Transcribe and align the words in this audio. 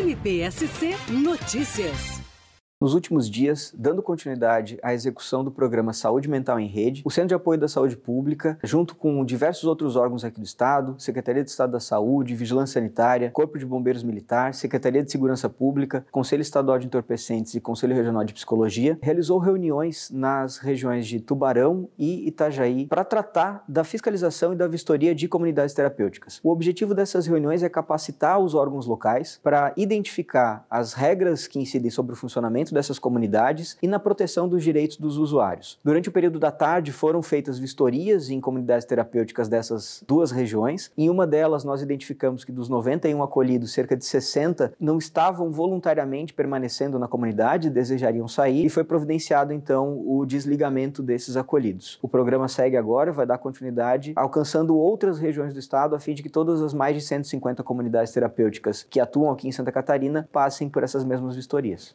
NPSC 0.00 0.96
Notícias. 1.10 2.19
Nos 2.82 2.94
últimos 2.94 3.28
dias, 3.28 3.74
dando 3.76 4.02
continuidade 4.02 4.78
à 4.82 4.94
execução 4.94 5.44
do 5.44 5.50
programa 5.50 5.92
Saúde 5.92 6.30
Mental 6.30 6.58
em 6.58 6.66
Rede, 6.66 7.02
o 7.04 7.10
Centro 7.10 7.28
de 7.28 7.34
Apoio 7.34 7.60
da 7.60 7.68
Saúde 7.68 7.94
Pública, 7.94 8.58
junto 8.64 8.96
com 8.96 9.22
diversos 9.22 9.64
outros 9.64 9.96
órgãos 9.96 10.24
aqui 10.24 10.40
do 10.40 10.46
Estado, 10.46 10.94
Secretaria 10.96 11.44
de 11.44 11.50
Estado 11.50 11.72
da 11.72 11.78
Saúde, 11.78 12.34
Vigilância 12.34 12.80
Sanitária, 12.80 13.30
Corpo 13.32 13.58
de 13.58 13.66
Bombeiros 13.66 14.02
Militar, 14.02 14.54
Secretaria 14.54 15.02
de 15.04 15.12
Segurança 15.12 15.46
Pública, 15.46 16.06
Conselho 16.10 16.40
Estadual 16.40 16.78
de 16.78 16.86
Entorpecentes 16.86 17.54
e 17.54 17.60
Conselho 17.60 17.94
Regional 17.94 18.24
de 18.24 18.32
Psicologia, 18.32 18.98
realizou 19.02 19.38
reuniões 19.38 20.10
nas 20.10 20.56
regiões 20.56 21.06
de 21.06 21.20
Tubarão 21.20 21.86
e 21.98 22.26
Itajaí 22.28 22.86
para 22.86 23.04
tratar 23.04 23.62
da 23.68 23.84
fiscalização 23.84 24.54
e 24.54 24.56
da 24.56 24.66
vistoria 24.66 25.14
de 25.14 25.28
comunidades 25.28 25.74
terapêuticas. 25.74 26.40
O 26.42 26.50
objetivo 26.50 26.94
dessas 26.94 27.26
reuniões 27.26 27.62
é 27.62 27.68
capacitar 27.68 28.38
os 28.38 28.54
órgãos 28.54 28.86
locais 28.86 29.38
para 29.42 29.74
identificar 29.76 30.64
as 30.70 30.94
regras 30.94 31.46
que 31.46 31.58
incidem 31.58 31.90
sobre 31.90 32.14
o 32.14 32.16
funcionamento 32.16 32.69
dessas 32.72 32.98
comunidades 32.98 33.76
e 33.82 33.88
na 33.88 33.98
proteção 33.98 34.48
dos 34.48 34.62
direitos 34.62 34.96
dos 34.96 35.16
usuários. 35.16 35.78
Durante 35.84 36.08
o 36.08 36.12
período 36.12 36.38
da 36.38 36.50
tarde 36.50 36.92
foram 36.92 37.22
feitas 37.22 37.58
vistorias 37.58 38.30
em 38.30 38.40
comunidades 38.40 38.86
terapêuticas 38.86 39.48
dessas 39.48 40.02
duas 40.06 40.30
regiões. 40.30 40.90
Em 40.96 41.08
uma 41.08 41.26
delas 41.26 41.64
nós 41.64 41.82
identificamos 41.82 42.44
que 42.44 42.52
dos 42.52 42.68
91 42.68 43.22
acolhidos, 43.22 43.72
cerca 43.72 43.96
de 43.96 44.04
60 44.04 44.72
não 44.78 44.98
estavam 44.98 45.50
voluntariamente 45.50 46.32
permanecendo 46.32 46.98
na 46.98 47.08
comunidade, 47.08 47.70
desejariam 47.70 48.28
sair 48.28 48.66
e 48.66 48.70
foi 48.70 48.84
providenciado 48.84 49.52
então 49.52 50.02
o 50.06 50.24
desligamento 50.24 51.02
desses 51.02 51.36
acolhidos. 51.36 51.98
O 52.02 52.08
programa 52.08 52.48
segue 52.48 52.76
agora, 52.76 53.12
vai 53.12 53.26
dar 53.26 53.38
continuidade, 53.38 54.12
alcançando 54.16 54.76
outras 54.76 55.18
regiões 55.18 55.52
do 55.52 55.58
estado 55.58 55.94
a 55.94 56.00
fim 56.00 56.14
de 56.14 56.22
que 56.22 56.28
todas 56.28 56.62
as 56.62 56.74
mais 56.74 56.94
de 56.94 57.02
150 57.02 57.62
comunidades 57.62 58.12
terapêuticas 58.12 58.86
que 58.88 59.00
atuam 59.00 59.30
aqui 59.30 59.48
em 59.48 59.52
Santa 59.52 59.72
Catarina 59.72 60.28
passem 60.32 60.68
por 60.68 60.82
essas 60.82 61.04
mesmas 61.04 61.36
vistorias. 61.36 61.94